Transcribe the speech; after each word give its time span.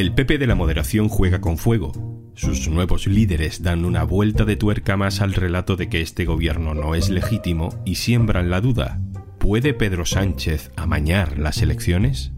El 0.00 0.14
PP 0.14 0.38
de 0.38 0.46
la 0.46 0.54
moderación 0.54 1.10
juega 1.10 1.42
con 1.42 1.58
fuego. 1.58 1.92
Sus 2.32 2.70
nuevos 2.70 3.06
líderes 3.06 3.62
dan 3.62 3.84
una 3.84 4.02
vuelta 4.02 4.46
de 4.46 4.56
tuerca 4.56 4.96
más 4.96 5.20
al 5.20 5.34
relato 5.34 5.76
de 5.76 5.90
que 5.90 6.00
este 6.00 6.24
gobierno 6.24 6.72
no 6.72 6.94
es 6.94 7.10
legítimo 7.10 7.68
y 7.84 7.96
siembran 7.96 8.48
la 8.48 8.62
duda. 8.62 8.98
¿Puede 9.36 9.74
Pedro 9.74 10.06
Sánchez 10.06 10.72
amañar 10.74 11.38
las 11.38 11.60
elecciones? 11.60 12.32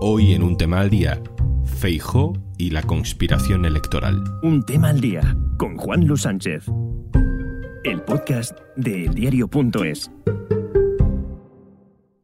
Hoy 0.00 0.32
en 0.32 0.42
un 0.42 0.56
tema 0.56 0.80
al 0.80 0.88
día, 0.88 1.20
Feijó 1.66 2.32
y 2.56 2.70
la 2.70 2.80
conspiración 2.84 3.66
electoral. 3.66 4.24
Un 4.42 4.62
tema 4.64 4.88
al 4.88 5.02
día 5.02 5.36
con 5.58 5.76
Juan 5.76 6.06
Luis 6.06 6.22
Sánchez. 6.22 6.64
El 7.84 8.00
podcast 8.04 8.58
de 8.76 9.04
eldiario.es. 9.04 10.10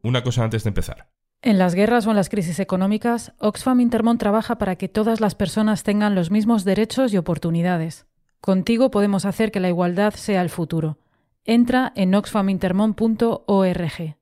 Una 0.01 0.23
cosa 0.23 0.45
antes 0.45 0.63
de 0.63 0.69
empezar. 0.69 1.08
En 1.41 1.57
las 1.57 1.73
guerras 1.73 2.05
o 2.05 2.09
en 2.09 2.17
las 2.17 2.27
crisis 2.27 2.59
económicas, 2.59 3.31
Oxfam 3.37 3.79
Intermont 3.79 4.19
trabaja 4.19 4.57
para 4.57 4.75
que 4.75 4.89
todas 4.89 5.21
las 5.21 5.35
personas 5.35 5.83
tengan 5.83 6.13
los 6.13 6.31
mismos 6.31 6.65
derechos 6.65 7.13
y 7.13 7.17
oportunidades. 7.17 8.07
Contigo 8.41 8.91
podemos 8.91 9.23
hacer 9.23 9.49
que 9.49 9.61
la 9.61 9.69
igualdad 9.69 10.13
sea 10.15 10.41
el 10.41 10.49
futuro. 10.49 10.99
Entra 11.45 11.93
en 11.95 12.13
oxfamintermont.org. 12.13 14.17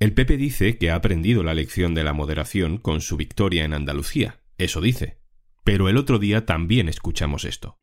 El 0.00 0.14
PP 0.14 0.36
dice 0.38 0.78
que 0.78 0.90
ha 0.90 0.94
aprendido 0.94 1.42
la 1.42 1.52
lección 1.52 1.94
de 1.94 2.02
la 2.02 2.14
moderación 2.14 2.78
con 2.78 3.02
su 3.02 3.18
victoria 3.18 3.64
en 3.64 3.74
Andalucía. 3.74 4.40
Eso 4.56 4.80
dice. 4.80 5.18
Pero 5.64 5.90
el 5.90 5.98
otro 5.98 6.18
día 6.18 6.46
también 6.46 6.88
escuchamos 6.88 7.44
esto. 7.44 7.76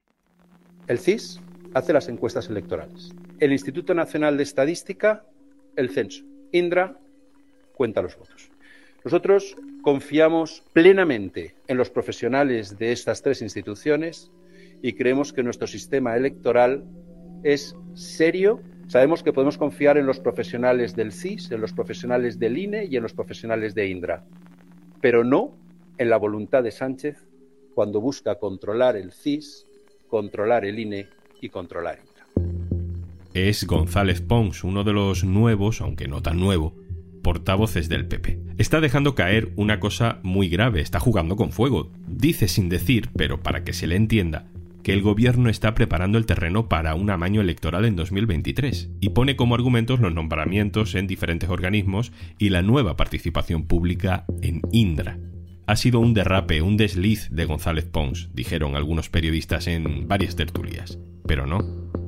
El 0.87 0.97
CIS 0.97 1.39
hace 1.75 1.93
las 1.93 2.09
encuestas 2.09 2.49
electorales. 2.49 3.11
El 3.39 3.51
Instituto 3.51 3.93
Nacional 3.93 4.37
de 4.37 4.43
Estadística, 4.43 5.27
el 5.75 5.91
censo. 5.91 6.23
Indra 6.51 6.97
cuenta 7.81 8.03
los 8.03 8.15
votos. 8.15 8.51
Nosotros 9.03 9.57
confiamos 9.81 10.61
plenamente 10.71 11.55
en 11.67 11.77
los 11.77 11.89
profesionales 11.89 12.77
de 12.77 12.91
estas 12.91 13.23
tres 13.23 13.41
instituciones 13.41 14.31
y 14.83 14.93
creemos 14.93 15.33
que 15.33 15.41
nuestro 15.41 15.65
sistema 15.65 16.15
electoral 16.15 16.83
es 17.41 17.75
serio. 17.95 18.61
Sabemos 18.85 19.23
que 19.23 19.33
podemos 19.33 19.57
confiar 19.57 19.97
en 19.97 20.05
los 20.05 20.19
profesionales 20.19 20.95
del 20.95 21.11
CIS, 21.11 21.49
en 21.49 21.59
los 21.59 21.73
profesionales 21.73 22.37
del 22.37 22.55
INE 22.55 22.85
y 22.85 22.97
en 22.97 23.01
los 23.01 23.13
profesionales 23.13 23.73
de 23.73 23.87
Indra, 23.87 24.25
pero 25.01 25.23
no 25.23 25.57
en 25.97 26.11
la 26.11 26.17
voluntad 26.17 26.61
de 26.61 26.69
Sánchez 26.69 27.17
cuando 27.73 27.99
busca 27.99 28.35
controlar 28.35 28.95
el 28.95 29.11
CIS, 29.11 29.65
controlar 30.07 30.65
el 30.65 30.77
INE 30.77 31.07
y 31.41 31.49
controlar 31.49 31.97
Indra. 31.97 32.27
Es 33.33 33.65
González 33.65 34.21
Pons, 34.21 34.63
uno 34.63 34.83
de 34.83 34.93
los 34.93 35.23
nuevos, 35.23 35.81
aunque 35.81 36.07
no 36.07 36.21
tan 36.21 36.39
nuevo, 36.39 36.75
portavoces 37.31 37.87
del 37.87 38.07
PP. 38.07 38.41
Está 38.57 38.81
dejando 38.81 39.15
caer 39.15 39.53
una 39.55 39.79
cosa 39.79 40.19
muy 40.21 40.49
grave, 40.49 40.81
está 40.81 40.99
jugando 40.99 41.37
con 41.37 41.53
fuego. 41.53 41.89
Dice 42.05 42.49
sin 42.49 42.67
decir, 42.67 43.07
pero 43.15 43.41
para 43.41 43.63
que 43.63 43.71
se 43.71 43.87
le 43.87 43.95
entienda, 43.95 44.47
que 44.83 44.91
el 44.91 45.01
gobierno 45.01 45.49
está 45.49 45.73
preparando 45.73 46.17
el 46.17 46.25
terreno 46.25 46.67
para 46.67 46.93
un 46.93 47.09
amaño 47.09 47.39
electoral 47.39 47.85
en 47.85 47.95
2023 47.95 48.89
y 48.99 49.09
pone 49.11 49.37
como 49.37 49.55
argumentos 49.55 50.01
los 50.01 50.13
nombramientos 50.13 50.93
en 50.93 51.07
diferentes 51.07 51.49
organismos 51.49 52.11
y 52.37 52.49
la 52.49 52.63
nueva 52.63 52.97
participación 52.97 53.63
pública 53.63 54.25
en 54.41 54.59
Indra. 54.73 55.17
Ha 55.67 55.77
sido 55.77 56.01
un 56.01 56.13
derrape, 56.13 56.61
un 56.61 56.75
desliz 56.75 57.29
de 57.31 57.45
González 57.45 57.85
Pons, 57.85 58.29
dijeron 58.33 58.75
algunos 58.75 59.09
periodistas 59.09 59.67
en 59.67 60.09
varias 60.09 60.35
tertulias. 60.35 60.99
Pero 61.25 61.47
no, 61.47 61.59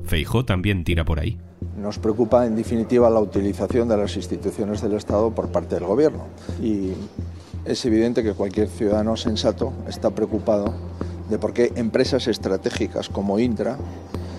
Feijó 0.04 0.44
también 0.44 0.84
tira 0.84 1.06
por 1.06 1.18
ahí. 1.18 1.38
Nos 1.84 1.98
preocupa, 1.98 2.46
en 2.46 2.56
definitiva, 2.56 3.10
la 3.10 3.20
utilización 3.20 3.88
de 3.88 3.98
las 3.98 4.16
instituciones 4.16 4.80
del 4.80 4.94
Estado 4.94 5.30
por 5.32 5.48
parte 5.48 5.74
del 5.74 5.84
Gobierno. 5.84 6.24
Y 6.62 6.92
es 7.66 7.84
evidente 7.84 8.22
que 8.22 8.32
cualquier 8.32 8.68
ciudadano 8.68 9.18
sensato 9.18 9.74
está 9.86 10.08
preocupado 10.08 10.72
de 11.28 11.38
por 11.38 11.52
qué 11.52 11.74
empresas 11.76 12.26
estratégicas 12.26 13.10
como 13.10 13.38
Indra 13.38 13.76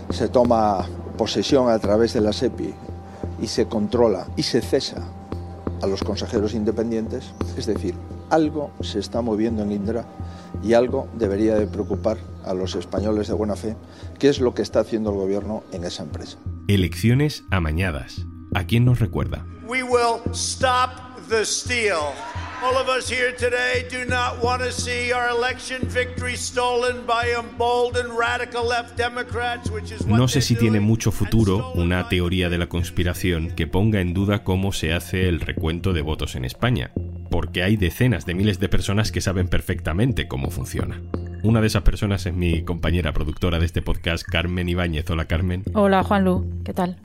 se 0.10 0.28
toma 0.28 0.88
posesión 1.20 1.70
a 1.70 1.78
través 1.78 2.14
de 2.14 2.22
la 2.22 2.34
SEPI 2.34 2.74
y 3.40 3.46
se 3.46 3.68
controla 3.68 4.26
y 4.36 4.42
se 4.42 4.62
cesa 4.62 5.04
a 5.84 5.86
los 5.86 6.04
consejeros 6.04 6.56
independientes. 6.56 7.32
Es 7.60 7.68
decir, 7.68 7.94
algo 8.32 8.72
se 8.82 8.98
está 8.98 9.22
moviendo 9.22 9.62
en 9.62 9.72
Indra 9.72 10.04
y 10.64 10.74
algo 10.74 11.10
debería 11.16 11.54
de 11.54 11.68
preocupar 11.68 12.18
a 12.44 12.56
los 12.56 12.74
españoles 12.74 13.28
de 13.28 13.36
buena 13.36 13.56
fe, 13.56 13.76
qué 14.18 14.30
es 14.30 14.40
lo 14.40 14.56
que 14.56 14.64
está 14.64 14.80
haciendo 14.80 15.12
el 15.12 15.18
gobierno 15.18 15.62
en 15.72 15.84
esa 15.84 16.02
empresa. 16.02 16.40
Elecciones 16.68 17.44
amañadas. 17.52 18.26
¿A 18.56 18.66
quién 18.66 18.86
nos 18.86 19.00
recuerda? 19.00 19.46
We 19.68 19.84
will 19.84 20.20
stop 20.34 21.16
the 21.30 21.46
steal. 21.46 22.16
All 22.64 22.76
of 22.76 22.90
us 22.90 23.08
here 23.08 23.36
today 23.38 23.86
do 23.88 24.04
not 24.10 24.44
want 24.44 24.64
to 24.64 24.72
see 24.72 25.14
our 25.14 25.30
election 25.30 25.88
victory 25.88 26.36
stolen 26.36 27.06
by 27.06 27.36
emboldened 27.38 28.18
radical 28.18 28.68
left 28.68 28.98
Democrats, 28.98 29.70
which 29.70 29.92
is 29.92 30.02
what 30.08 30.18
No 30.18 30.28
sé 30.28 30.42
si 30.42 30.56
tiene 30.56 30.80
mucho 30.80 31.12
futuro 31.12 31.72
una 31.76 32.10
teoría 32.10 32.50
de 32.50 32.58
la 32.58 32.66
conspiración 32.66 33.52
que 33.52 33.68
ponga 33.68 34.02
en 34.02 34.16
duda 34.16 34.44
cómo 34.44 34.72
se 34.72 34.92
hace 34.92 35.30
el 35.30 35.42
recuento 35.42 35.94
de 35.94 36.02
votos 36.02 36.36
en 36.36 36.46
España, 36.46 36.92
porque 37.30 37.62
hay 37.62 37.78
decenas 37.78 38.26
de 38.26 38.34
miles 38.34 38.60
de 38.60 38.70
personas 38.70 39.12
que 39.12 39.22
saben 39.22 39.50
perfectamente 39.50 40.28
cómo 40.28 40.50
funciona. 40.50 41.00
Una 41.46 41.62
de 41.62 41.68
esas 41.68 41.84
personas 41.84 42.26
es 42.26 42.34
mi 42.34 42.64
compañera 42.64 43.14
productora 43.14 43.60
de 43.60 43.68
este 43.68 43.84
podcast, 43.84 44.26
Carmen 44.28 44.68
Ibáñez. 44.68 45.08
Hola 45.12 45.26
Carmen. 45.26 45.62
Hola, 45.76 46.04
Juanlu, 46.04 46.64
¿qué 46.66 46.74
tal? 46.74 46.98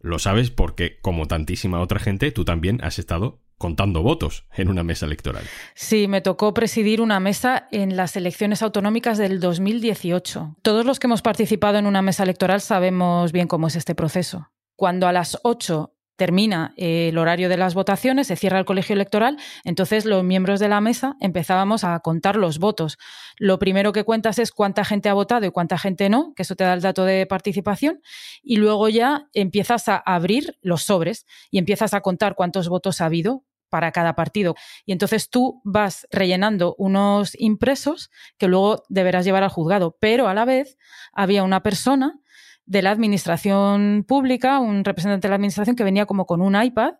Lo 0.00 0.18
sabes 0.18 0.50
porque, 0.50 0.98
como 1.00 1.26
tantísima 1.26 1.80
otra 1.80 2.00
gente, 2.00 2.32
tú 2.32 2.44
también 2.44 2.82
has 2.82 2.98
estado 2.98 3.38
contando 3.58 4.02
votos 4.02 4.44
en 4.56 4.68
una 4.68 4.82
mesa 4.82 5.06
electoral. 5.06 5.44
Sí, 5.76 6.08
me 6.08 6.20
tocó 6.20 6.52
presidir 6.52 7.00
una 7.00 7.20
mesa 7.20 7.68
en 7.70 7.96
las 7.96 8.16
elecciones 8.16 8.60
autonómicas 8.60 9.18
del 9.18 9.38
2018. 9.38 10.56
Todos 10.62 10.84
los 10.84 10.98
que 10.98 11.06
hemos 11.06 11.22
participado 11.22 11.78
en 11.78 11.86
una 11.86 12.02
mesa 12.02 12.24
electoral 12.24 12.60
sabemos 12.60 13.30
bien 13.30 13.46
cómo 13.46 13.68
es 13.68 13.76
este 13.76 13.94
proceso. 13.94 14.50
Cuando 14.74 15.06
a 15.06 15.12
las 15.12 15.38
8 15.44 15.95
termina 16.16 16.74
eh, 16.76 17.08
el 17.08 17.18
horario 17.18 17.48
de 17.48 17.56
las 17.56 17.74
votaciones, 17.74 18.26
se 18.26 18.36
cierra 18.36 18.58
el 18.58 18.64
colegio 18.64 18.94
electoral, 18.94 19.38
entonces 19.64 20.04
los 20.04 20.24
miembros 20.24 20.60
de 20.60 20.68
la 20.68 20.80
mesa 20.80 21.16
empezábamos 21.20 21.84
a 21.84 21.98
contar 22.00 22.36
los 22.36 22.58
votos. 22.58 22.98
Lo 23.38 23.58
primero 23.58 23.92
que 23.92 24.04
cuentas 24.04 24.38
es 24.38 24.50
cuánta 24.50 24.84
gente 24.84 25.08
ha 25.08 25.14
votado 25.14 25.46
y 25.46 25.50
cuánta 25.50 25.78
gente 25.78 26.08
no, 26.08 26.32
que 26.34 26.42
eso 26.42 26.56
te 26.56 26.64
da 26.64 26.74
el 26.74 26.80
dato 26.80 27.04
de 27.04 27.26
participación, 27.26 28.00
y 28.42 28.56
luego 28.56 28.88
ya 28.88 29.28
empiezas 29.32 29.88
a 29.88 29.96
abrir 29.96 30.58
los 30.62 30.82
sobres 30.82 31.26
y 31.50 31.58
empiezas 31.58 31.94
a 31.94 32.00
contar 32.00 32.34
cuántos 32.34 32.68
votos 32.68 33.00
ha 33.00 33.06
habido 33.06 33.44
para 33.68 33.92
cada 33.92 34.14
partido. 34.14 34.54
Y 34.84 34.92
entonces 34.92 35.28
tú 35.28 35.60
vas 35.64 36.06
rellenando 36.10 36.74
unos 36.78 37.32
impresos 37.38 38.10
que 38.38 38.48
luego 38.48 38.82
deberás 38.88 39.24
llevar 39.24 39.42
al 39.42 39.50
juzgado. 39.50 39.96
Pero 40.00 40.28
a 40.28 40.34
la 40.34 40.44
vez 40.44 40.78
había 41.12 41.42
una 41.42 41.62
persona 41.62 42.20
de 42.66 42.82
la 42.82 42.90
administración 42.90 44.04
pública, 44.06 44.58
un 44.58 44.84
representante 44.84 45.26
de 45.26 45.30
la 45.30 45.36
administración 45.36 45.76
que 45.76 45.84
venía 45.84 46.06
como 46.06 46.26
con 46.26 46.42
un 46.42 46.60
iPad 46.60 46.94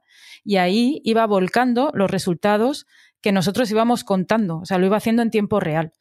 y 0.44 0.56
ahí 0.56 1.00
iba 1.04 1.26
volcando 1.26 1.90
los 1.92 2.10
resultados 2.10 2.86
que 3.20 3.32
nosotros 3.32 3.70
íbamos 3.70 4.04
contando, 4.04 4.58
o 4.58 4.64
sea, 4.64 4.78
lo 4.78 4.86
iba 4.86 4.96
haciendo 4.96 5.22
en 5.22 5.30
tiempo 5.30 5.58
real. 5.58 5.92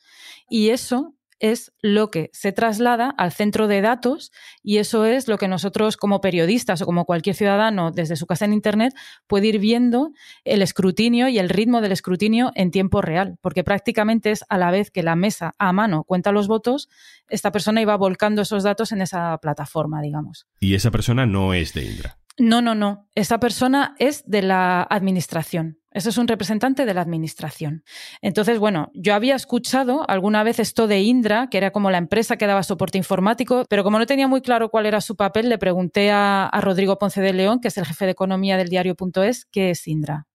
Y 0.48 0.70
eso 0.70 1.16
es 1.40 1.73
lo 1.81 2.12
que 2.12 2.29
se 2.34 2.51
traslada 2.51 3.09
al 3.09 3.31
centro 3.31 3.68
de 3.68 3.81
datos 3.81 4.31
y 4.63 4.78
eso 4.78 5.06
es 5.06 5.28
lo 5.28 5.38
que 5.38 5.47
nosotros 5.47 5.97
como 5.97 6.22
periodistas 6.22 6.81
o 6.81 6.85
como 6.85 7.06
cualquier 7.06 7.35
ciudadano 7.35 7.91
desde 7.91 8.16
su 8.16 8.25
casa 8.25 8.46
en 8.46 8.53
Internet 8.53 8.94
puede 9.28 9.47
ir 9.47 9.59
viendo 9.59 10.12
el 10.44 10.62
escrutinio 10.62 11.28
y 11.28 11.40
el 11.40 11.50
ritmo 11.50 11.81
del 11.81 11.91
escrutinio 11.91 12.51
en 12.56 12.72
tiempo 12.72 13.01
real, 13.01 13.38
porque 13.41 13.63
prácticamente 13.63 14.31
es 14.31 14.44
a 14.50 14.57
la 14.57 14.72
vez 14.72 14.91
que 14.91 15.03
la 15.03 15.16
mesa 15.16 15.53
a 15.57 15.73
mano 15.73 16.03
cuenta 16.03 16.31
los 16.31 16.47
votos, 16.47 16.90
esta 17.29 17.52
persona 17.52 17.81
iba 17.81 17.96
volcando 17.97 18.41
esos 18.41 18.63
datos 18.63 18.91
en 18.91 19.02
esa 19.02 19.38
plataforma, 19.40 20.02
digamos. 20.02 20.47
Y 20.59 20.75
esa 20.75 20.91
persona 20.91 21.26
no 21.26 21.53
es 21.53 21.73
de 21.73 21.85
Indra. 21.85 22.17
No, 22.37 22.61
no, 22.61 22.76
no. 22.76 23.08
Esa 23.16 23.40
persona 23.40 23.96
es 23.97 24.23
de 24.26 24.41
la 24.41 24.84
administración. 24.84 25.79
Eso 25.91 26.09
es 26.09 26.17
un 26.17 26.28
representante 26.28 26.85
de 26.85 26.93
la 26.93 26.99
administración. 26.99 27.85
Entonces, 28.22 28.59
bueno, 28.59 28.91
yo 28.93 29.14
había 29.14 29.35
escuchado 29.35 30.03
alguna 30.09 30.43
vez 30.43 30.59
esto 30.59 30.87
de 30.87 30.99
Indra, 30.99 31.47
que 31.49 31.58
era 31.58 31.72
como 31.72 31.90
la 31.90 31.97
empresa 31.97 32.35
que 32.35 32.47
daba 32.47 32.64
soporte 32.64 32.97
informático, 32.97 33.64
pero 33.70 33.85
como 33.85 33.97
no 33.97 34.05
tenía 34.05 34.28
muy 34.28 34.41
claro 34.41 34.70
cuál 34.70 34.85
era 34.85 34.99
su 34.99 35.16
papel, 35.16 35.47
le 35.47 35.58
pregunté 35.58 36.11
a, 36.11 36.47
a 36.47 36.59
Rodrigo 36.59 36.97
Ponce 36.97 37.22
de 37.22 37.32
León, 37.32 37.61
que 37.61 37.70
es 37.70 37.78
el 37.78 37.85
jefe 37.85 38.03
de 38.03 38.11
economía 38.11 38.58
del 38.58 38.67
diario.es, 38.67 39.46
¿qué 39.46 39.70
es 39.70 39.88
Indra? 39.88 40.28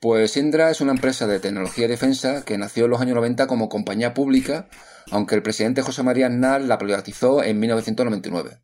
Pues 0.00 0.36
Indra 0.36 0.70
es 0.70 0.80
una 0.80 0.92
empresa 0.92 1.28
de 1.28 1.38
tecnología 1.38 1.84
y 1.84 1.88
defensa 1.88 2.44
que 2.44 2.58
nació 2.58 2.86
en 2.86 2.90
los 2.90 3.00
años 3.00 3.14
90 3.14 3.46
como 3.46 3.68
compañía 3.68 4.14
pública, 4.14 4.68
aunque 5.12 5.36
el 5.36 5.42
presidente 5.42 5.82
José 5.82 6.02
María 6.02 6.26
Aznar 6.26 6.62
la 6.62 6.78
privatizó 6.78 7.44
en 7.44 7.60
1999. 7.60 8.62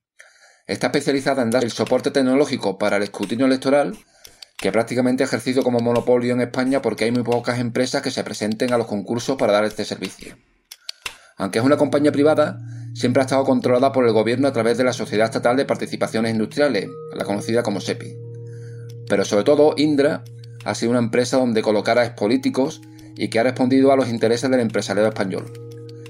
Está 0.67 0.89
especializada 0.89 1.43
en 1.43 1.51
dar 1.51 1.63
el 1.63 1.71
soporte 1.71 2.11
tecnológico 2.11 2.77
para 2.77 2.97
el 2.97 3.05
escrutinio 3.05 3.47
electoral, 3.47 3.97
que 4.57 4.73
prácticamente 4.73 5.23
ha 5.23 5.27
ejercido 5.27 5.63
como 5.63 5.79
monopolio 5.79 6.35
en 6.35 6.41
España 6.41 6.83
porque 6.83 7.05
hay 7.05 7.13
muy 7.13 7.23
pocas 7.23 7.61
empresas 7.61 8.03
que 8.03 8.11
se 8.11 8.25
presenten 8.25 8.73
a 8.73 8.79
los 8.79 8.89
concursos 8.89 9.37
para 9.37 9.53
dar 9.53 9.65
este 9.65 9.85
servicio. 9.85 10.37
Aunque 11.37 11.61
es 11.61 11.65
una 11.65 11.77
compañía 11.77 12.11
privada, 12.11 12.59
siempre 12.95 13.23
ha 13.23 13.27
estado 13.27 13.45
controlada 13.45 13.93
por 13.93 14.07
el 14.07 14.13
gobierno 14.13 14.49
a 14.49 14.53
través 14.53 14.77
de 14.77 14.83
la 14.83 14.93
Sociedad 14.93 15.27
Estatal 15.27 15.57
de 15.57 15.67
Participaciones 15.67 16.33
Industriales, 16.33 16.89
la 17.15 17.25
conocida 17.25 17.63
como 17.63 17.81
SEPI. 17.81 18.17
Pero 19.09 19.25
sobre 19.25 19.45
todo, 19.45 19.75
Indra 19.77 20.25
ha 20.65 20.75
sido 20.75 20.91
una 20.91 20.99
empresa 20.99 21.37
donde 21.37 21.63
colocar 21.63 22.01
a 22.01 22.17
políticos 22.17 22.81
y 23.17 23.29
que 23.29 23.39
ha 23.39 23.45
respondido 23.45 23.93
a 23.93 23.97
los 23.97 24.09
intereses 24.09 24.51
del 24.51 24.61
empresariado 24.61 25.09
español. 25.11 25.66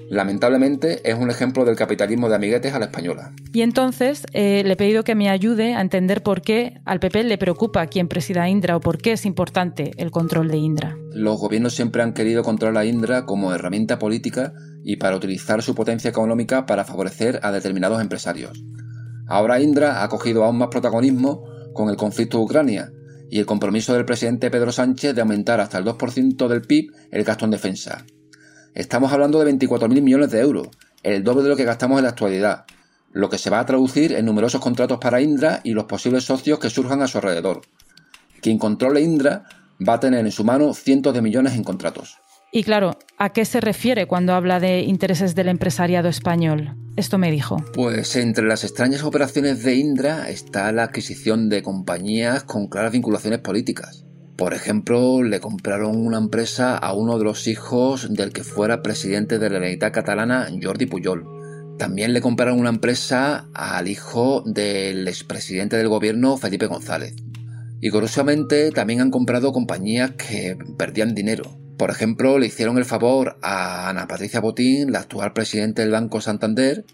Lamentablemente 0.09 1.01
es 1.09 1.17
un 1.17 1.31
ejemplo 1.31 1.65
del 1.65 1.75
capitalismo 1.75 2.29
de 2.29 2.37
amiguetes 2.37 2.73
a 2.73 2.79
la 2.79 2.87
española. 2.87 3.33
Y 3.53 3.63
entonces 3.63 4.25
eh, 4.33 4.63
le 4.65 4.75
he 4.75 4.77
pedido 4.77 5.03
que 5.03 5.15
me 5.15 5.29
ayude 5.29 5.75
a 5.75 5.81
entender 5.81 6.23
por 6.23 6.43
qué 6.43 6.81
al 6.85 7.01
PP 7.01 7.25
le 7.25 7.39
preocupa 7.39 7.87
quién 7.87 8.07
presida 8.07 8.49
Indra 8.49 8.77
o 8.77 8.81
por 8.81 8.99
qué 8.99 9.13
es 9.13 9.27
importante 9.27 9.93
el 9.97 10.11
control 10.11 10.49
de 10.49 10.59
Indra. 10.59 10.97
Los 11.13 11.41
gobiernos 11.41 11.75
siempre 11.75 12.03
han 12.03 12.13
querido 12.13 12.45
controlar 12.45 12.83
a 12.83 12.87
Indra 12.87 13.25
como 13.27 13.53
herramienta 13.53 13.99
política 13.99 14.53
y 14.85 14.97
para 14.97 15.17
utilizar 15.17 15.63
su 15.63 15.75
potencia 15.75 16.11
económica 16.11 16.67
para 16.67 16.85
favorecer 16.85 17.41
a 17.43 17.51
determinados 17.51 18.01
empresarios. 18.01 18.63
Ahora 19.27 19.61
Indra 19.61 20.05
ha 20.05 20.09
cogido 20.09 20.45
aún 20.45 20.59
más 20.59 20.69
protagonismo 20.69 21.45
con 21.73 21.89
el 21.91 21.97
conflicto 21.97 22.39
de 22.39 22.45
Ucrania 22.45 22.93
y 23.29 23.41
el 23.41 23.47
compromiso 23.47 23.93
del 23.93 24.05
presidente 24.05 24.51
Pedro 24.51 24.71
Sánchez 24.71 25.15
de 25.15 25.21
aumentar 25.21 25.61
hasta 25.61 25.79
el 25.79 25.85
2% 25.85 26.47
del 26.47 26.63
PIB 26.63 26.93
el 27.11 27.25
gasto 27.25 27.45
en 27.45 27.51
defensa. 27.51 28.07
Estamos 28.77 29.11
hablando 29.11 29.43
de 29.43 29.51
24.000 29.51 30.03
millones 30.03 30.31
de 30.31 30.41
euros, 30.41 30.69
el 31.03 31.25
doble 31.25 31.43
de 31.45 31.49
lo 31.49 31.57
que 31.57 31.65
gastamos 31.65 31.97
en 31.97 32.05
la 32.05 32.11
actualidad, 32.11 32.67
lo 33.11 33.31
que 33.31 33.39
se 33.39 33.49
va 33.49 33.59
a 33.59 33.65
traducir 33.65 34.13
en 34.13 34.27
numerosos 34.27 34.61
contratos 34.61 34.99
para 34.99 35.23
Indra 35.23 35.63
y 35.65 35.73
los 35.73 35.87
posibles 35.87 36.25
socios 36.25 36.59
que 36.59 36.69
surjan 36.69 37.01
a 37.01 37.09
su 37.09 37.17
alrededor. 37.17 37.63
Quien 38.43 38.59
controle 38.59 39.01
Indra 39.01 39.45
va 39.81 39.95
a 39.95 40.01
tener 40.01 40.27
en 40.27 40.31
su 40.31 40.45
mano 40.45 40.75
cientos 40.75 41.15
de 41.15 41.23
millones 41.23 41.55
en 41.55 41.65
contratos. 41.65 42.19
Y 42.53 42.65
claro, 42.65 42.99
¿a 43.17 43.31
qué 43.31 43.47
se 43.47 43.63
refiere 43.63 44.07
cuando 44.07 44.35
habla 44.35 44.61
de 44.61 44.81
intereses 44.81 45.35
del 45.35 45.49
empresariado 45.49 46.11
español? 46.11 46.77
Esto 46.97 47.17
me 47.17 47.31
dijo. 47.31 47.57
Pues 47.73 48.15
entre 48.17 48.47
las 48.47 48.63
extrañas 48.63 49.05
operaciones 49.05 49.63
de 49.63 49.75
Indra 49.77 50.29
está 50.29 50.71
la 50.73 50.83
adquisición 50.83 51.49
de 51.49 51.63
compañías 51.63 52.45
con 52.45 52.69
claras 52.69 52.93
vinculaciones 52.93 53.39
políticas. 53.39 54.06
Por 54.37 54.53
ejemplo, 54.53 55.23
le 55.23 55.41
compraron 55.41 55.97
una 55.97 56.19
empresa 56.19 56.77
a 56.77 56.93
uno 56.93 57.17
de 57.17 57.25
los 57.25 57.47
hijos 57.47 58.13
del 58.13 58.35
que 58.35 58.45
fuera 58.45 58.83
presidente 58.83 59.39
de 59.39 59.49
la 59.49 59.55
Generalitat 59.55 59.95
catalana, 59.95 60.49
Jordi 60.63 60.85
Pujol. 60.85 61.27
También 61.79 62.13
le 62.13 62.21
compraron 62.21 62.61
una 62.61 62.69
empresa 62.69 63.49
al 63.55 63.89
hijo 63.89 64.43
del 64.45 65.09
expresidente 65.09 65.77
del 65.79 65.89
gobierno, 65.89 66.37
Felipe 66.37 66.67
González. 66.67 67.15
Y 67.81 67.89
curiosamente 67.89 68.71
también 68.73 69.01
han 69.01 69.11
comprado 69.11 69.53
compañías 69.53 70.13
que 70.13 70.59
perdían 70.77 71.15
dinero. 71.15 71.59
Por 71.79 71.91
ejemplo, 71.91 72.39
le 72.39 72.47
hicieron 72.47 72.77
el 72.77 72.85
favor 72.85 73.39
a 73.41 73.89
Ana 73.89 74.07
Patricia 74.07 74.41
Botín, 74.41 74.93
la 74.93 75.01
actual 75.01 75.33
presidente 75.33 75.81
del 75.81 75.93
Banco 75.93 76.21
Santander, 76.21 76.85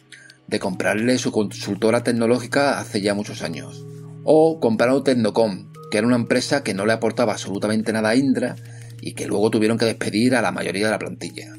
de 0.47 0.59
comprarle 0.61 1.19
su 1.19 1.33
consultora 1.33 2.05
tecnológica 2.05 2.79
hace 2.79 3.01
ya 3.01 3.15
muchos 3.15 3.43
años. 3.43 3.85
O 4.23 4.61
compraron 4.61 5.03
Tecnocom, 5.03 5.72
que 5.93 5.99
era 5.99 6.07
una 6.07 6.17
empresa 6.17 6.65
que 6.65 6.73
no 6.73 6.87
le 6.87 6.95
aportaba 6.95 7.33
absolutamente 7.33 7.93
nada 7.93 8.09
a 8.09 8.17
Indra 8.17 8.57
y 9.03 9.13
que 9.13 9.27
luego 9.27 9.51
tuvieron 9.51 9.77
que 9.77 9.85
despedir 9.85 10.35
a 10.35 10.41
la 10.41 10.51
mayoría 10.51 10.87
de 10.87 10.91
la 10.91 10.99
plantilla. 10.99 11.55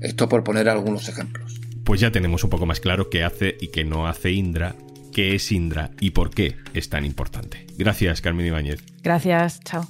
Esto 0.00 0.28
por 0.28 0.42
poner 0.42 0.68
algunos 0.68 1.08
ejemplos. 1.08 1.60
Pues 1.84 2.00
ya 2.00 2.10
tenemos 2.10 2.42
un 2.42 2.50
poco 2.50 2.66
más 2.66 2.80
claro 2.80 3.10
qué 3.10 3.22
hace 3.22 3.56
y 3.60 3.68
qué 3.68 3.84
no 3.84 4.08
hace 4.08 4.32
Indra, 4.32 4.74
qué 5.12 5.36
es 5.36 5.52
Indra 5.52 5.92
y 6.00 6.10
por 6.10 6.30
qué 6.30 6.56
es 6.74 6.88
tan 6.88 7.04
importante. 7.04 7.64
Gracias, 7.78 8.20
Carmen 8.20 8.44
Ibáñez. 8.44 8.82
Gracias, 9.04 9.60
chao. 9.60 9.86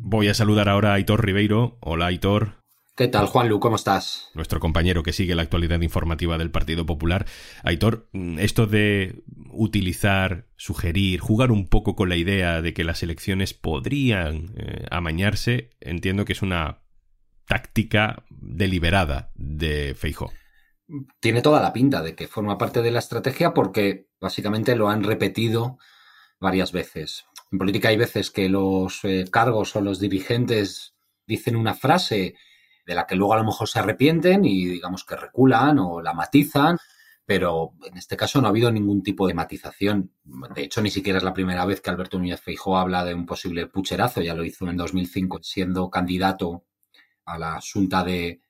Voy 0.00 0.28
a 0.28 0.34
saludar 0.34 0.70
ahora 0.70 0.92
a 0.92 0.94
Aitor 0.94 1.22
Ribeiro. 1.22 1.76
Hola, 1.80 2.06
Aitor. 2.06 2.63
¿Qué 2.96 3.08
tal, 3.08 3.26
Juanlu? 3.26 3.58
¿Cómo 3.58 3.74
estás? 3.74 4.30
Nuestro 4.34 4.60
compañero 4.60 5.02
que 5.02 5.12
sigue 5.12 5.34
la 5.34 5.42
actualidad 5.42 5.80
informativa 5.80 6.38
del 6.38 6.52
Partido 6.52 6.86
Popular. 6.86 7.26
Aitor, 7.64 8.08
esto 8.38 8.68
de 8.68 9.24
utilizar, 9.50 10.46
sugerir, 10.54 11.18
jugar 11.18 11.50
un 11.50 11.66
poco 11.66 11.96
con 11.96 12.08
la 12.08 12.14
idea 12.14 12.62
de 12.62 12.72
que 12.72 12.84
las 12.84 13.02
elecciones 13.02 13.52
podrían 13.52 14.54
eh, 14.56 14.86
amañarse, 14.92 15.70
entiendo 15.80 16.24
que 16.24 16.34
es 16.34 16.42
una 16.42 16.82
táctica 17.48 18.24
deliberada 18.30 19.32
de 19.34 19.96
Feijó. 19.96 20.32
Tiene 21.18 21.42
toda 21.42 21.60
la 21.60 21.72
pinta 21.72 22.00
de 22.00 22.14
que 22.14 22.28
forma 22.28 22.58
parte 22.58 22.80
de 22.80 22.92
la 22.92 23.00
estrategia 23.00 23.54
porque 23.54 24.06
básicamente 24.20 24.76
lo 24.76 24.88
han 24.88 25.02
repetido 25.02 25.78
varias 26.38 26.70
veces. 26.70 27.24
En 27.50 27.58
política 27.58 27.88
hay 27.88 27.96
veces 27.96 28.30
que 28.30 28.48
los 28.48 29.00
eh, 29.02 29.24
cargos 29.32 29.74
o 29.74 29.80
los 29.80 29.98
dirigentes 29.98 30.94
dicen 31.26 31.56
una 31.56 31.74
frase 31.74 32.36
de 32.86 32.94
la 32.94 33.06
que 33.06 33.16
luego 33.16 33.34
a 33.34 33.38
lo 33.38 33.44
mejor 33.44 33.68
se 33.68 33.78
arrepienten 33.78 34.44
y 34.44 34.66
digamos 34.66 35.04
que 35.04 35.16
reculan 35.16 35.78
o 35.78 36.02
la 36.02 36.12
matizan, 36.12 36.78
pero 37.26 37.72
en 37.84 37.96
este 37.96 38.16
caso 38.16 38.40
no 38.40 38.46
ha 38.46 38.50
habido 38.50 38.70
ningún 38.70 39.02
tipo 39.02 39.26
de 39.26 39.34
matización. 39.34 40.12
De 40.54 40.64
hecho, 40.64 40.82
ni 40.82 40.90
siquiera 40.90 41.18
es 41.18 41.24
la 41.24 41.32
primera 41.32 41.64
vez 41.64 41.80
que 41.80 41.90
Alberto 41.90 42.18
Núñez 42.18 42.40
Feijó 42.40 42.76
habla 42.76 43.04
de 43.04 43.14
un 43.14 43.24
posible 43.24 43.66
pucherazo, 43.66 44.20
ya 44.20 44.34
lo 44.34 44.44
hizo 44.44 44.68
en 44.68 44.76
2005 44.76 45.40
siendo 45.42 45.88
candidato 45.90 46.64
a 47.24 47.38
la 47.38 47.60
Junta 47.60 48.04
de, 48.04 48.40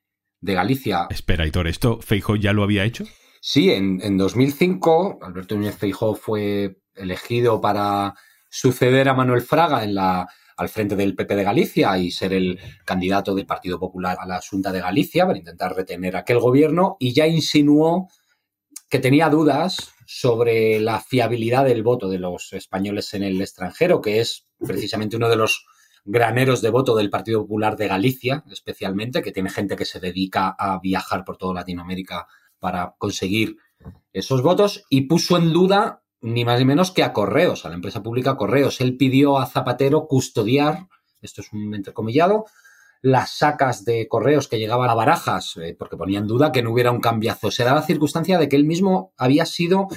Galicia. 0.41 1.07
Espera, 1.09 1.47
Hitor, 1.47 1.67
¿esto 1.67 1.99
Feijó 2.01 2.35
ya 2.35 2.53
lo 2.53 2.63
había 2.63 2.83
hecho? 2.83 3.05
Sí, 3.41 3.71
en, 3.71 3.99
en 4.03 4.15
2005 4.17 5.19
Alberto 5.23 5.55
Núñez 5.55 5.75
Feijó 5.75 6.13
fue 6.13 6.77
elegido 6.93 7.59
para 7.61 8.13
suceder 8.49 9.09
a 9.09 9.15
Manuel 9.15 9.41
Fraga 9.41 9.83
en 9.83 9.95
la 9.95 10.27
al 10.57 10.69
frente 10.69 10.95
del 10.95 11.15
PP 11.15 11.35
de 11.35 11.43
Galicia 11.43 11.97
y 11.97 12.11
ser 12.11 12.33
el 12.33 12.59
candidato 12.85 13.35
del 13.35 13.45
Partido 13.45 13.79
Popular 13.79 14.17
a 14.19 14.25
la 14.25 14.41
Junta 14.41 14.71
de 14.71 14.81
Galicia 14.81 15.25
para 15.25 15.37
intentar 15.37 15.75
retener 15.75 16.15
aquel 16.15 16.39
gobierno 16.39 16.97
y 16.99 17.13
ya 17.13 17.27
insinuó 17.27 18.09
que 18.89 18.99
tenía 18.99 19.29
dudas 19.29 19.91
sobre 20.05 20.79
la 20.79 21.01
fiabilidad 21.01 21.65
del 21.65 21.83
voto 21.83 22.07
de 22.07 22.19
los 22.19 22.53
españoles 22.53 23.13
en 23.13 23.23
el 23.23 23.41
extranjero, 23.41 24.01
que 24.01 24.19
es 24.19 24.47
precisamente 24.59 25.17
uno 25.17 25.29
de 25.29 25.35
los 25.35 25.65
graneros 26.05 26.61
de 26.61 26.69
voto 26.69 26.95
del 26.95 27.09
Partido 27.09 27.41
Popular 27.41 27.75
de 27.75 27.87
Galicia, 27.87 28.43
especialmente, 28.51 29.23
que 29.23 29.31
tiene 29.31 29.49
gente 29.49 29.75
que 29.75 29.85
se 29.85 29.99
dedica 29.99 30.55
a 30.57 30.79
viajar 30.79 31.25
por 31.25 31.37
toda 31.37 31.55
Latinoamérica 31.55 32.27
para 32.59 32.95
conseguir 32.97 33.57
esos 34.13 34.41
votos, 34.41 34.85
y 34.89 35.01
puso 35.01 35.37
en 35.37 35.51
duda 35.51 36.04
ni 36.25 36.43
más 36.43 36.57
ni 36.57 36.65
menos 36.65 36.91
que 36.91 37.03
a 37.03 37.13
Correos, 37.13 37.65
a 37.65 37.69
la 37.69 37.75
empresa 37.75 38.01
pública 38.01 38.35
Correos. 38.35 38.81
Él 38.81 38.97
pidió 38.97 39.37
a 39.37 39.45
Zapatero 39.45 40.07
custodiar, 40.07 40.87
esto 41.21 41.41
es 41.41 41.53
un 41.53 41.73
entrecomillado, 41.75 42.45
las 43.01 43.37
sacas 43.37 43.85
de 43.85 44.07
correos 44.07 44.47
que 44.47 44.57
llegaban 44.57 44.89
a 44.89 44.95
barajas, 44.95 45.57
eh, 45.57 45.75
porque 45.77 45.95
ponía 45.95 46.17
en 46.17 46.25
duda 46.25 46.51
que 46.51 46.63
no 46.63 46.71
hubiera 46.71 46.91
un 46.91 47.01
cambiazo. 47.01 47.51
Se 47.51 47.63
da 47.63 47.75
la 47.75 47.83
circunstancia 47.83 48.39
de 48.39 48.49
que 48.49 48.55
él 48.55 48.65
mismo 48.65 49.13
había 49.15 49.45
sido, 49.45 49.87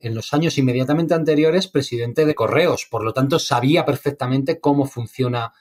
en 0.00 0.14
los 0.14 0.32
años 0.32 0.56
inmediatamente 0.56 1.12
anteriores, 1.12 1.68
presidente 1.68 2.24
de 2.24 2.34
correos, 2.34 2.86
por 2.90 3.04
lo 3.04 3.12
tanto 3.12 3.38
sabía 3.38 3.84
perfectamente 3.84 4.60
cómo 4.60 4.86
funciona 4.86 5.52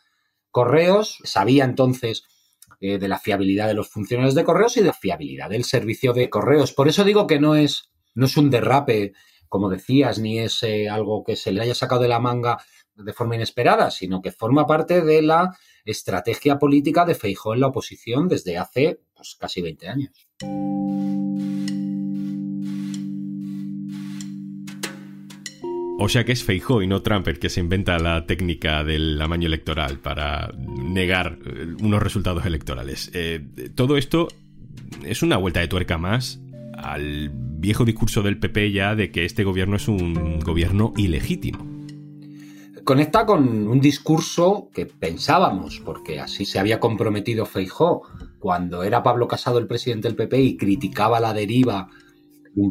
correos, 0.51 1.19
sabía 1.25 1.65
entonces 1.65 2.23
eh, 2.79 2.97
de 2.97 3.07
la 3.09 3.19
fiabilidad 3.19 3.67
de 3.67 3.73
los 3.73 3.89
funcionarios 3.89 4.35
de 4.35 4.45
correos 4.45 4.77
y 4.77 4.79
de 4.79 4.87
la 4.87 4.93
fiabilidad 4.93 5.49
del 5.49 5.65
servicio 5.65 6.13
de 6.13 6.29
correos. 6.29 6.71
Por 6.71 6.87
eso 6.87 7.03
digo 7.03 7.27
que 7.27 7.41
no 7.41 7.57
es, 7.57 7.91
no 8.15 8.27
es 8.27 8.37
un 8.37 8.49
derrape 8.49 9.11
como 9.53 9.69
decías, 9.69 10.17
ni 10.17 10.39
es 10.39 10.63
eh, 10.63 10.89
algo 10.89 11.23
que 11.23 11.35
se 11.35 11.51
le 11.51 11.61
haya 11.61 11.75
sacado 11.75 12.01
de 12.01 12.07
la 12.07 12.19
manga 12.19 12.57
de 12.95 13.13
forma 13.13 13.35
inesperada, 13.35 13.91
sino 13.91 14.19
que 14.19 14.31
forma 14.31 14.65
parte 14.65 15.01
de 15.01 15.21
la 15.21 15.55
estrategia 15.85 16.57
política 16.57 17.05
de 17.05 17.13
Feijó 17.13 17.53
en 17.53 17.59
la 17.59 17.67
oposición 17.67 18.27
desde 18.27 18.57
hace 18.57 19.01
pues, 19.13 19.37
casi 19.39 19.61
20 19.61 19.87
años. 19.89 20.27
O 25.99 26.09
sea 26.09 26.25
que 26.25 26.31
es 26.31 26.43
Feijó 26.43 26.81
y 26.81 26.87
no 26.87 27.03
Trump 27.03 27.27
el 27.27 27.37
que 27.37 27.49
se 27.49 27.59
inventa 27.59 27.99
la 27.99 28.25
técnica 28.25 28.83
del 28.83 29.21
amaño 29.21 29.45
electoral 29.45 29.99
para 29.99 30.51
negar 30.57 31.37
eh, 31.45 31.75
unos 31.79 32.01
resultados 32.01 32.43
electorales. 32.47 33.11
Eh, 33.13 33.45
todo 33.75 33.97
esto 33.97 34.29
es 35.05 35.21
una 35.21 35.37
vuelta 35.37 35.59
de 35.59 35.67
tuerca 35.67 35.99
más 35.99 36.39
al 36.75 37.52
viejo 37.63 37.85
discurso 37.85 38.21
del 38.21 38.39
PP 38.39 38.73
ya 38.73 38.93
de 38.93 39.09
que 39.09 39.23
este 39.23 39.45
gobierno 39.45 39.77
es 39.77 39.87
un 39.87 40.41
gobierno 40.41 40.91
ilegítimo. 40.97 41.65
Conecta 42.83 43.25
con 43.25 43.69
un 43.69 43.79
discurso 43.79 44.69
que 44.73 44.85
pensábamos, 44.85 45.81
porque 45.85 46.19
así 46.19 46.43
se 46.43 46.59
había 46.59 46.81
comprometido 46.81 47.45
Feijó 47.45 48.01
cuando 48.37 48.83
era 48.83 49.01
Pablo 49.01 49.29
Casado 49.29 49.59
el 49.59 49.67
presidente 49.67 50.09
del 50.09 50.17
PP 50.17 50.41
y 50.41 50.57
criticaba 50.57 51.21
la 51.21 51.33
deriva 51.33 51.87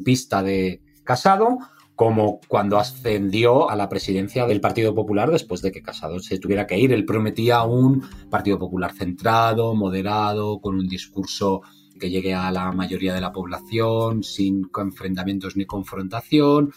pista 0.05 0.43
de 0.43 0.83
Casado, 1.05 1.57
como 1.97 2.41
cuando 2.47 2.79
ascendió 2.79 3.71
a 3.71 3.77
la 3.77 3.89
presidencia 3.89 4.47
del 4.47 4.61
Partido 4.61 4.95
Popular 4.95 5.31
después 5.31 5.63
de 5.63 5.73
que 5.73 5.83
Casado 5.83 6.21
se 6.21 6.39
tuviera 6.39 6.67
que 6.67 6.79
ir. 6.79 6.93
Él 6.93 7.07
prometía 7.07 7.63
un 7.63 8.03
Partido 8.29 8.59
Popular 8.59 8.93
centrado, 8.93 9.75
moderado, 9.75 10.61
con 10.61 10.75
un 10.75 10.87
discurso 10.87 11.63
que 11.99 12.11
llegue 12.11 12.35
a 12.35 12.51
la 12.51 12.73
mayoría 12.73 13.15
de 13.15 13.21
la 13.21 13.33
población 13.33 14.23
sin 14.23 14.71
enfrentamientos 14.77 15.57
ni 15.57 15.65
confrontación, 15.65 16.73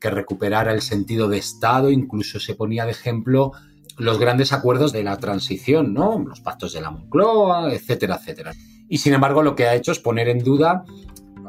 que 0.00 0.10
recuperara 0.10 0.72
el 0.72 0.82
sentido 0.82 1.28
de 1.28 1.38
Estado, 1.38 1.90
incluso 1.90 2.40
se 2.40 2.54
ponía 2.54 2.84
de 2.84 2.90
ejemplo 2.90 3.52
los 3.98 4.18
grandes 4.18 4.52
acuerdos 4.52 4.92
de 4.92 5.04
la 5.04 5.18
transición, 5.18 5.94
¿no? 5.94 6.18
Los 6.18 6.40
pactos 6.40 6.72
de 6.72 6.80
la 6.80 6.90
Moncloa, 6.90 7.72
etcétera, 7.72 8.16
etcétera. 8.16 8.52
Y 8.88 8.98
sin 8.98 9.14
embargo, 9.14 9.42
lo 9.42 9.54
que 9.54 9.66
ha 9.66 9.74
hecho 9.74 9.92
es 9.92 9.98
poner 9.98 10.28
en 10.28 10.42
duda 10.42 10.84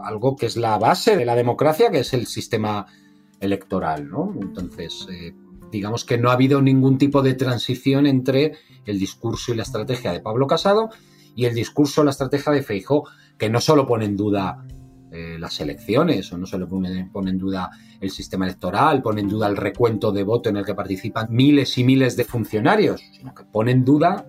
algo 0.03 0.35
que 0.35 0.45
es 0.45 0.57
la 0.57 0.77
base 0.77 1.15
de 1.15 1.25
la 1.25 1.35
democracia, 1.35 1.89
que 1.89 1.99
es 1.99 2.13
el 2.13 2.27
sistema 2.27 2.85
electoral, 3.39 4.09
¿no? 4.09 4.33
Entonces, 4.39 5.07
eh, 5.11 5.33
digamos 5.71 6.05
que 6.05 6.17
no 6.17 6.29
ha 6.29 6.33
habido 6.33 6.61
ningún 6.61 6.97
tipo 6.97 7.21
de 7.21 7.33
transición 7.33 8.05
entre 8.05 8.53
el 8.85 8.99
discurso 8.99 9.51
y 9.51 9.55
la 9.55 9.63
estrategia 9.63 10.11
de 10.11 10.19
Pablo 10.19 10.47
Casado 10.47 10.89
y 11.35 11.45
el 11.45 11.55
discurso, 11.55 12.03
la 12.03 12.11
estrategia 12.11 12.51
de 12.51 12.63
Feijó, 12.63 13.07
que 13.37 13.49
no 13.49 13.59
solo 13.59 13.85
pone 13.85 14.05
en 14.05 14.15
duda 14.15 14.65
eh, 15.11 15.37
las 15.39 15.59
elecciones 15.59 16.31
o 16.33 16.37
no 16.37 16.45
solo 16.45 16.67
pone, 16.67 17.09
pone, 17.11 17.31
en 17.31 17.37
duda 17.37 17.69
el 18.01 18.09
sistema 18.09 18.45
electoral, 18.45 19.01
pone 19.01 19.21
en 19.21 19.29
duda 19.29 19.47
el 19.47 19.57
recuento 19.57 20.11
de 20.11 20.23
voto 20.23 20.49
en 20.49 20.57
el 20.57 20.65
que 20.65 20.73
participan 20.73 21.27
miles 21.29 21.77
y 21.77 21.83
miles 21.83 22.15
de 22.15 22.23
funcionarios, 22.23 23.01
sino 23.11 23.33
que 23.35 23.43
pone 23.43 23.71
en 23.71 23.85
duda 23.85 24.25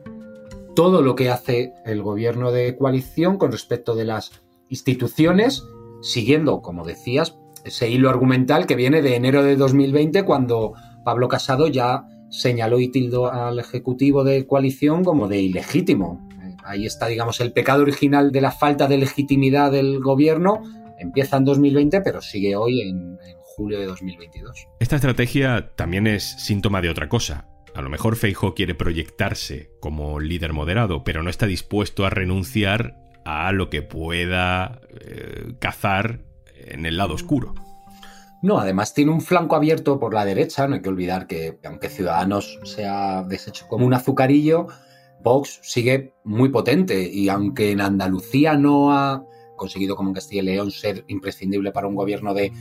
todo 0.75 1.03
lo 1.03 1.15
que 1.15 1.31
hace 1.31 1.73
el 1.87 2.03
gobierno 2.03 2.51
de 2.51 2.77
coalición 2.77 3.39
con 3.39 3.53
respecto 3.53 3.95
de 3.95 4.05
las 4.05 4.43
instituciones, 4.69 5.65
siguiendo, 6.03 6.61
como 6.61 6.85
decías, 6.85 7.37
ese 7.65 7.89
hilo 7.89 8.11
argumental 8.11 8.67
que 8.67 8.77
viene 8.77 9.01
de 9.01 9.17
enero 9.17 9.43
de 9.43 9.57
2020 9.57 10.25
cuando 10.25 10.75
Pablo 11.05 11.29
Casado 11.29 11.67
ya 11.69 12.07
señaló 12.29 12.79
y 12.79 12.89
tildó 12.89 13.33
al 13.33 13.59
Ejecutivo 13.59 14.25
de 14.25 14.47
coalición 14.47 15.05
como 15.05 15.29
de 15.29 15.41
ilegítimo. 15.41 16.29
Ahí 16.65 16.87
está, 16.87 17.07
digamos, 17.07 17.41
el 17.41 17.53
pecado 17.53 17.83
original 17.83 18.33
de 18.33 18.41
la 18.41 18.51
falta 18.51 18.87
de 18.87 18.99
legitimidad 18.99 19.73
del 19.73 20.01
gobierno. 20.01 20.63
Empieza 20.99 21.37
en 21.37 21.45
2020, 21.45 22.01
pero 22.01 22.21
sigue 22.21 22.57
hoy 22.57 22.81
en, 22.81 23.19
en 23.23 23.37
julio 23.43 23.79
de 23.79 23.87
2022. 23.87 24.69
Esta 24.81 24.97
estrategia 24.97 25.71
también 25.77 26.07
es 26.07 26.25
síntoma 26.25 26.81
de 26.81 26.91
otra 26.91 27.09
cosa. 27.09 27.47
A 27.75 27.83
lo 27.83 27.91
mejor 27.91 28.17
Feijo 28.17 28.55
quiere 28.55 28.75
proyectarse 28.75 29.71
como 29.81 30.21
líder 30.21 30.53
moderado, 30.53 31.03
pero 31.05 31.23
no 31.23 31.31
está 31.31 31.47
dispuesto 31.47 32.07
a 32.07 32.11
renunciar 32.11 32.97
a 33.25 33.53
lo 33.53 33.69
que 33.69 33.83
pueda 33.83 34.81
eh, 35.01 35.55
cazar 35.59 36.21
en 36.55 36.87
el 36.87 36.97
lado 36.97 37.15
oscuro. 37.15 37.55
No, 38.43 38.59
además 38.59 38.93
tiene 38.93 39.11
un 39.11 39.23
flanco 39.23 39.57
abierto 39.57 39.99
por 39.99 40.13
la 40.13 40.25
derecha. 40.25 40.69
No 40.69 40.75
hay 40.75 40.83
que 40.83 40.89
olvidar 40.89 41.27
que, 41.27 41.59
aunque 41.65 41.89
Ciudadanos 41.89 42.61
se 42.65 42.87
ha 42.87 43.23
deshecho 43.23 43.67
como 43.69 43.87
un 43.87 43.95
azucarillo, 43.95 44.67
Vox 45.25 45.59
sigue 45.63 46.15
muy 46.23 46.51
potente. 46.51 47.11
Y 47.11 47.29
aunque 47.29 47.73
en 47.73 47.81
Andalucía 47.81 48.57
no 48.57 48.93
ha 48.93 49.25
conseguido, 49.57 49.97
como 49.97 50.11
en 50.11 50.15
Castilla 50.15 50.43
y 50.43 50.45
León, 50.45 50.71
ser 50.71 51.05
imprescindible 51.09 51.73
para 51.73 51.89
un 51.89 51.95
gobierno 51.95 52.35
de, 52.35 52.53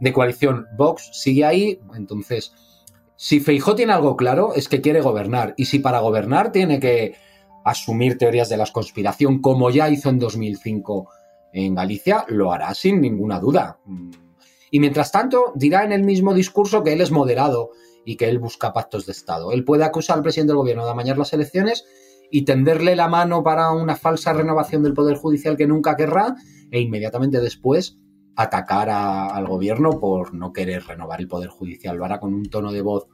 de 0.00 0.12
coalición, 0.12 0.66
Vox 0.76 1.10
sigue 1.12 1.44
ahí. 1.44 1.80
Entonces, 1.96 2.52
si 3.16 3.40
Feijó 3.40 3.74
tiene 3.74 3.94
algo 3.94 4.16
claro, 4.16 4.54
es 4.54 4.68
que 4.68 4.82
quiere 4.82 5.00
gobernar. 5.00 5.54
Y 5.56 5.64
si 5.64 5.78
para 5.78 6.00
gobernar 6.00 6.52
tiene 6.52 6.78
que 6.78 7.16
asumir 7.64 8.18
teorías 8.18 8.50
de 8.50 8.58
la 8.58 8.66
conspiración, 8.66 9.40
como 9.40 9.70
ya 9.70 9.88
hizo 9.88 10.10
en 10.10 10.18
2005 10.18 11.08
en 11.54 11.74
Galicia, 11.74 12.26
lo 12.28 12.52
hará 12.52 12.74
sin 12.74 13.00
ninguna 13.00 13.40
duda. 13.40 13.78
Y 14.70 14.80
mientras 14.80 15.12
tanto, 15.12 15.52
dirá 15.54 15.84
en 15.84 15.92
el 15.92 16.02
mismo 16.02 16.34
discurso 16.34 16.82
que 16.82 16.92
él 16.92 17.00
es 17.00 17.10
moderado 17.10 17.70
y 18.04 18.16
que 18.16 18.28
él 18.28 18.38
busca 18.38 18.72
pactos 18.72 19.06
de 19.06 19.12
Estado. 19.12 19.52
Él 19.52 19.64
puede 19.64 19.84
acusar 19.84 20.16
al 20.16 20.22
presidente 20.22 20.50
del 20.50 20.58
gobierno 20.58 20.84
de 20.84 20.90
amañar 20.90 21.18
las 21.18 21.32
elecciones 21.32 21.84
y 22.32 22.42
tenderle 22.42 22.96
la 22.96 23.08
mano 23.08 23.44
para 23.44 23.70
una 23.70 23.94
falsa 23.94 24.32
renovación 24.32 24.82
del 24.82 24.94
Poder 24.94 25.18
Judicial 25.18 25.56
que 25.56 25.66
nunca 25.66 25.96
querrá 25.96 26.34
e 26.70 26.80
inmediatamente 26.80 27.40
después 27.40 27.98
atacar 28.34 28.88
a, 28.88 29.26
al 29.26 29.46
gobierno 29.46 30.00
por 30.00 30.32
no 30.32 30.50
querer 30.50 30.82
renovar 30.84 31.20
el 31.20 31.28
Poder 31.28 31.50
Judicial. 31.50 31.98
Lo 31.98 32.06
hará 32.06 32.18
con 32.18 32.32
un 32.32 32.46
tono 32.46 32.72
de 32.72 32.80
voz 32.80 33.06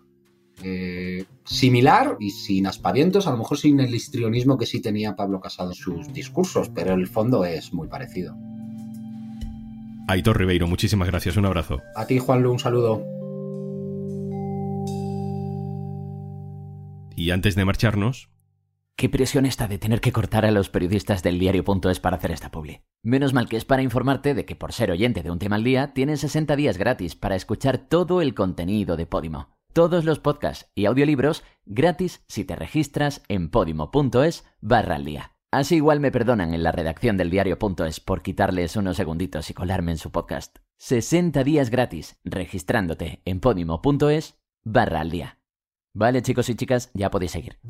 eh, 0.62 1.24
similar 1.44 2.16
y 2.20 2.30
sin 2.30 2.68
aspavientos, 2.68 3.26
a 3.26 3.32
lo 3.32 3.38
mejor 3.38 3.58
sin 3.58 3.80
el 3.80 3.92
histrionismo 3.92 4.56
que 4.56 4.66
sí 4.66 4.80
tenía 4.80 5.16
Pablo 5.16 5.40
Casado 5.40 5.70
en 5.70 5.74
sus 5.74 6.12
discursos, 6.12 6.68
pero 6.68 6.94
el 6.94 7.08
fondo 7.08 7.44
es 7.44 7.72
muy 7.72 7.88
parecido. 7.88 8.36
Aitor 10.06 10.38
Ribeiro, 10.38 10.68
muchísimas 10.68 11.08
gracias, 11.08 11.36
un 11.36 11.44
abrazo. 11.44 11.80
A 11.96 12.06
ti, 12.06 12.20
Juanlu, 12.20 12.52
un 12.52 12.60
saludo. 12.60 13.04
Y 17.16 17.32
antes 17.32 17.56
de 17.56 17.64
marcharnos... 17.64 18.30
Qué 18.98 19.08
presión 19.08 19.46
está 19.46 19.68
de 19.68 19.78
tener 19.78 20.00
que 20.00 20.10
cortar 20.10 20.44
a 20.44 20.50
los 20.50 20.70
periodistas 20.70 21.22
del 21.22 21.38
diario.es 21.38 22.00
para 22.00 22.16
hacer 22.16 22.32
esta 22.32 22.50
publi. 22.50 22.80
Menos 23.04 23.32
mal 23.32 23.48
que 23.48 23.56
es 23.56 23.64
para 23.64 23.82
informarte 23.82 24.34
de 24.34 24.44
que 24.44 24.56
por 24.56 24.72
ser 24.72 24.90
oyente 24.90 25.22
de 25.22 25.30
un 25.30 25.38
tema 25.38 25.54
al 25.54 25.62
día, 25.62 25.94
tienes 25.94 26.18
60 26.18 26.56
días 26.56 26.78
gratis 26.78 27.14
para 27.14 27.36
escuchar 27.36 27.78
todo 27.78 28.20
el 28.22 28.34
contenido 28.34 28.96
de 28.96 29.06
Podimo. 29.06 29.50
Todos 29.72 30.04
los 30.04 30.18
podcasts 30.18 30.68
y 30.74 30.86
audiolibros 30.86 31.44
gratis 31.64 32.24
si 32.26 32.44
te 32.44 32.56
registras 32.56 33.22
en 33.28 33.50
podimo.es 33.50 34.44
barra 34.60 34.96
al 34.96 35.04
día. 35.04 35.36
Así 35.52 35.76
igual 35.76 36.00
me 36.00 36.10
perdonan 36.10 36.52
en 36.52 36.64
la 36.64 36.72
redacción 36.72 37.16
del 37.16 37.30
diario.es 37.30 38.00
por 38.00 38.22
quitarles 38.22 38.74
unos 38.74 38.96
segunditos 38.96 39.48
y 39.48 39.54
colarme 39.54 39.92
en 39.92 39.98
su 39.98 40.10
podcast. 40.10 40.58
60 40.78 41.44
días 41.44 41.70
gratis 41.70 42.18
registrándote 42.24 43.22
en 43.24 43.38
podimo.es 43.38 44.40
barra 44.64 44.98
al 44.98 45.10
día. 45.12 45.38
Vale 45.94 46.20
chicos 46.22 46.48
y 46.48 46.56
chicas, 46.56 46.90
ya 46.94 47.12
podéis 47.12 47.30
seguir. 47.30 47.60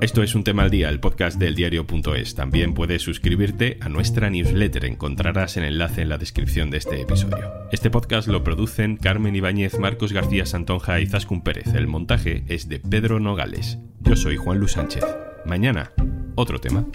Esto 0.00 0.22
es 0.22 0.34
un 0.34 0.44
tema 0.44 0.62
al 0.62 0.70
día, 0.70 0.90
el 0.90 1.00
podcast 1.00 1.38
del 1.38 1.54
diario.es. 1.54 2.34
También 2.34 2.74
puedes 2.74 3.00
suscribirte 3.00 3.78
a 3.80 3.88
nuestra 3.88 4.28
newsletter. 4.28 4.84
Encontrarás 4.84 5.56
el 5.56 5.64
enlace 5.64 6.02
en 6.02 6.10
la 6.10 6.18
descripción 6.18 6.70
de 6.70 6.76
este 6.76 7.00
episodio. 7.00 7.50
Este 7.72 7.88
podcast 7.90 8.28
lo 8.28 8.44
producen 8.44 8.98
Carmen 8.98 9.34
Ibáñez, 9.34 9.78
Marcos 9.78 10.12
García 10.12 10.44
Santonja 10.44 11.00
y 11.00 11.06
Zascun 11.06 11.42
Pérez. 11.42 11.68
El 11.74 11.86
montaje 11.86 12.44
es 12.48 12.68
de 12.68 12.78
Pedro 12.78 13.20
Nogales. 13.20 13.78
Yo 14.00 14.16
soy 14.16 14.36
Juan 14.36 14.58
Luis 14.58 14.72
Sánchez. 14.72 15.04
Mañana, 15.46 15.92
otro 16.34 16.60
tema. 16.60 16.86